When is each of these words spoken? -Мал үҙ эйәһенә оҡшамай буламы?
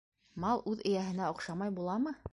-Мал 0.45 0.63
үҙ 0.71 0.81
эйәһенә 0.93 1.27
оҡшамай 1.35 1.79
буламы? 1.81 2.19